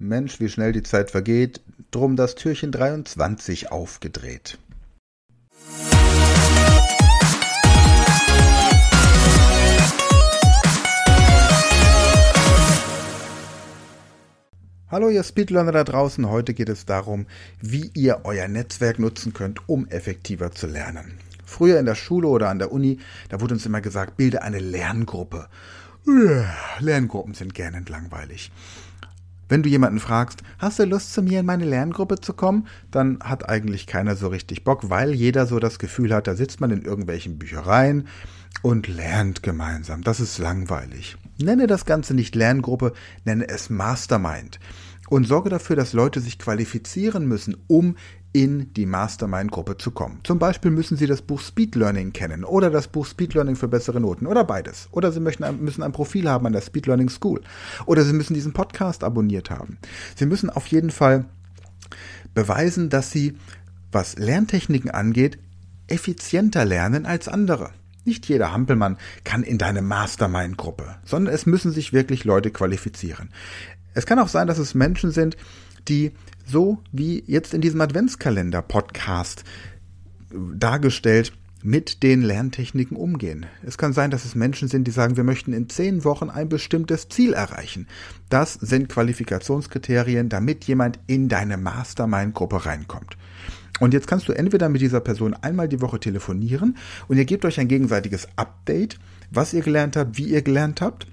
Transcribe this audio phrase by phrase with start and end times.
[0.00, 1.60] Mensch, wie schnell die Zeit vergeht.
[1.90, 4.58] Drum das Türchen 23 aufgedreht.
[14.90, 17.26] Hallo ihr Speedlearner da draußen, heute geht es darum,
[17.60, 21.18] wie ihr euer Netzwerk nutzen könnt, um effektiver zu lernen.
[21.44, 24.60] Früher in der Schule oder an der Uni, da wurde uns immer gesagt, bilde eine
[24.60, 25.48] Lerngruppe.
[26.78, 28.50] Lerngruppen sind gähnend langweilig.
[29.48, 33.18] Wenn du jemanden fragst, hast du Lust zu mir in meine Lerngruppe zu kommen, dann
[33.20, 36.70] hat eigentlich keiner so richtig Bock, weil jeder so das Gefühl hat, da sitzt man
[36.70, 38.08] in irgendwelchen Büchereien
[38.62, 40.02] und lernt gemeinsam.
[40.02, 41.16] Das ist langweilig.
[41.38, 42.92] Nenne das Ganze nicht Lerngruppe,
[43.24, 44.58] nenne es Mastermind
[45.10, 47.96] und sorge dafür, dass Leute sich qualifizieren müssen, um
[48.32, 50.20] in die Mastermind-Gruppe zu kommen.
[50.22, 53.68] Zum Beispiel müssen Sie das Buch Speed Learning kennen oder das Buch Speed Learning für
[53.68, 54.88] bessere Noten oder beides.
[54.90, 57.40] Oder Sie möchten, müssen ein Profil haben an der Speed Learning School.
[57.86, 59.78] Oder Sie müssen diesen Podcast abonniert haben.
[60.14, 61.24] Sie müssen auf jeden Fall
[62.34, 63.36] beweisen, dass Sie,
[63.90, 65.38] was Lerntechniken angeht,
[65.86, 67.70] effizienter lernen als andere.
[68.04, 73.30] Nicht jeder Hampelmann kann in deine Mastermind-Gruppe, sondern es müssen sich wirklich Leute qualifizieren.
[73.98, 75.36] Es kann auch sein, dass es Menschen sind,
[75.88, 76.12] die
[76.46, 79.42] so wie jetzt in diesem Adventskalender-Podcast
[80.30, 81.32] dargestellt
[81.64, 83.46] mit den Lerntechniken umgehen.
[83.66, 86.48] Es kann sein, dass es Menschen sind, die sagen, wir möchten in zehn Wochen ein
[86.48, 87.88] bestimmtes Ziel erreichen.
[88.28, 93.16] Das sind Qualifikationskriterien, damit jemand in deine Mastermind-Gruppe reinkommt.
[93.80, 96.76] Und jetzt kannst du entweder mit dieser Person einmal die Woche telefonieren
[97.08, 99.00] und ihr gebt euch ein gegenseitiges Update,
[99.32, 101.08] was ihr gelernt habt, wie ihr gelernt habt.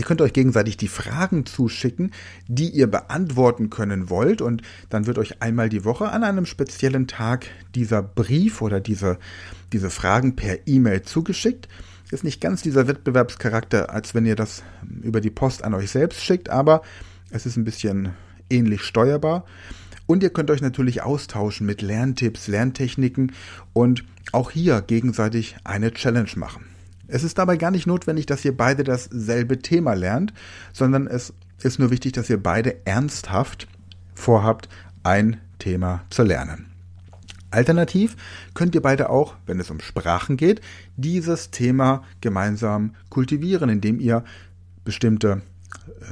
[0.00, 2.12] Ihr könnt euch gegenseitig die Fragen zuschicken,
[2.48, 7.06] die ihr beantworten können wollt und dann wird euch einmal die Woche an einem speziellen
[7.06, 9.18] Tag dieser Brief oder diese,
[9.74, 11.68] diese Fragen per E-Mail zugeschickt.
[12.10, 14.62] Ist nicht ganz dieser Wettbewerbscharakter, als wenn ihr das
[15.02, 16.80] über die Post an euch selbst schickt, aber
[17.28, 18.14] es ist ein bisschen
[18.48, 19.44] ähnlich steuerbar.
[20.06, 23.32] Und ihr könnt euch natürlich austauschen mit Lerntipps, Lerntechniken
[23.74, 26.69] und auch hier gegenseitig eine Challenge machen.
[27.10, 30.32] Es ist dabei gar nicht notwendig, dass ihr beide dasselbe Thema lernt,
[30.72, 31.32] sondern es
[31.62, 33.68] ist nur wichtig, dass ihr beide ernsthaft
[34.14, 34.68] vorhabt,
[35.02, 36.66] ein Thema zu lernen.
[37.50, 38.16] Alternativ
[38.54, 40.60] könnt ihr beide auch, wenn es um Sprachen geht,
[40.96, 44.24] dieses Thema gemeinsam kultivieren, indem ihr
[44.84, 45.42] bestimmte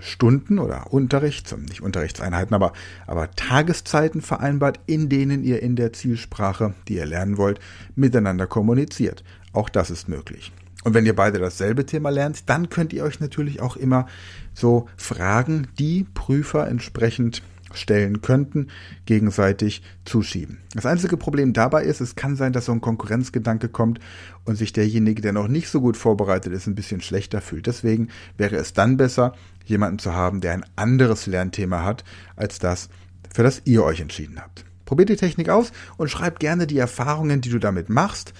[0.00, 2.72] Stunden oder Unterrichts, nicht Unterrichtseinheiten, aber,
[3.06, 7.60] aber Tageszeiten vereinbart, in denen ihr in der Zielsprache, die ihr lernen wollt,
[7.94, 9.24] miteinander kommuniziert.
[9.52, 10.52] Auch das ist möglich.
[10.82, 14.06] Und wenn ihr beide dasselbe Thema lernt, dann könnt ihr euch natürlich auch immer
[14.54, 17.42] so Fragen, die Prüfer entsprechend
[17.72, 18.68] stellen könnten,
[19.06, 20.58] gegenseitig zuschieben.
[20.74, 24.00] Das einzige Problem dabei ist, es kann sein, dass so ein Konkurrenzgedanke kommt
[24.44, 27.66] und sich derjenige, der noch nicht so gut vorbereitet ist, ein bisschen schlechter fühlt.
[27.66, 32.04] Deswegen wäre es dann besser, jemanden zu haben, der ein anderes Lernthema hat,
[32.36, 32.88] als das,
[33.32, 34.64] für das ihr euch entschieden habt.
[34.84, 38.34] Probiert die Technik aus und schreibt gerne die Erfahrungen, die du damit machst,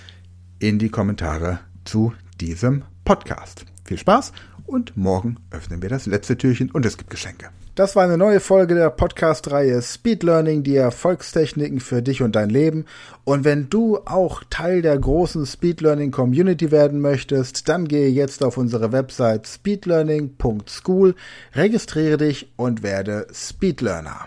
[0.59, 3.65] in die Kommentare zu diesem Podcast.
[3.84, 4.33] Viel Spaß
[4.67, 7.51] und morgen öffnen wir das letzte Türchen und es gibt Geschenke.
[7.75, 12.51] Das war eine neue Folge der Podcast-Reihe Speed Learning, die Erfolgstechniken für dich und dein
[12.51, 12.84] Leben.
[13.25, 18.45] Und wenn du auch Teil der großen Speed Learning Community werden möchtest, dann gehe jetzt
[18.45, 21.15] auf unsere Website speedlearning.school,
[21.55, 24.27] registriere dich und werde Speed Learner.